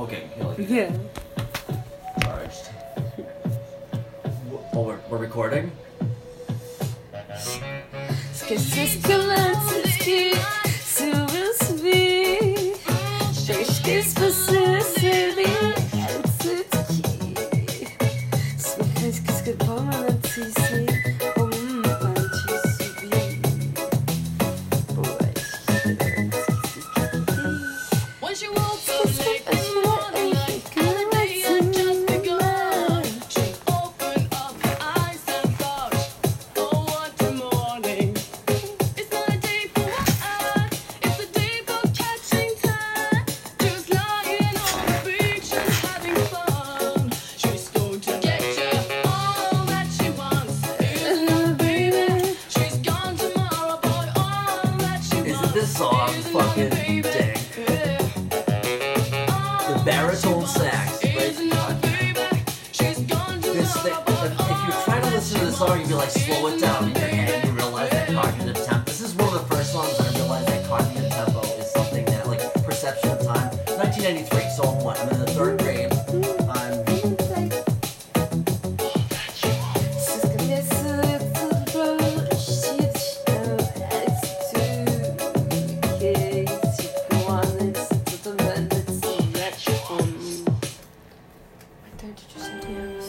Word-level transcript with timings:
hooking. 0.00 0.30
You 0.34 0.42
know, 0.42 0.48
like 0.48 0.68
Yeah. 0.70 0.90
charged. 2.22 2.70
Oh, 4.72 4.82
we're, 4.82 4.98
we're 5.10 5.18
recording? 5.18 5.70
Ce 8.32 8.44
que 8.46 8.58
c'est 8.58 8.86
ce 8.86 9.10
this 55.60 55.76
song's 55.76 56.26
fucking 56.28 56.70
dick. 56.70 57.36
The 59.68 59.82
baritone 59.84 60.46
sax, 60.46 61.04
right? 61.04 61.12
This 61.12 61.36
thing, 63.82 63.92
if 63.92 64.58
you 64.64 64.72
try 64.84 65.00
to 65.00 65.10
listen 65.10 65.38
to 65.38 65.44
this 65.44 65.58
song, 65.58 65.78
you'd 65.80 65.88
be 65.88 65.94
like, 65.94 66.08
slow 66.08 66.46
it 66.46 66.60
down 66.60 66.84
in 66.84 66.96
your 66.96 67.08
head, 67.08 67.44
you 67.44 67.50
realize 67.52 67.90
that 67.90 68.08
cognitive 68.08 68.64
tempo. 68.64 68.84
This 68.86 69.02
is 69.02 69.14
one 69.14 69.28
of 69.28 69.34
the 69.34 69.54
first 69.54 69.72
songs 69.72 70.00
I 70.00 70.10
realized 70.18 70.48
that 70.48 70.66
cognitive 70.66 71.10
tempo 71.10 71.40
is 71.40 71.70
something 71.70 72.06
that, 72.06 72.26
like, 72.26 72.54
perception 72.64 73.10
of 73.10 73.18
time. 73.18 73.50
1993, 73.76 74.48
so 74.56 74.62
what? 74.82 74.98
I'm 74.98 75.10
in 75.10 75.18
the 75.20 75.26
third 75.26 75.58
grade. 75.58 75.79
Did 92.28 92.36
you 92.36 92.42
see 92.42 92.66
him? 92.68 92.99